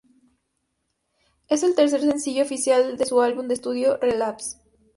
Es 1.47 1.61
el 1.61 1.75
tercer 1.75 2.01
sencillo 2.01 2.41
oficial 2.41 2.97
de 2.97 3.05
su 3.05 3.21
álbum 3.21 3.47
de 3.47 3.53
estudio 3.53 3.97
"Relapse". 4.01 4.57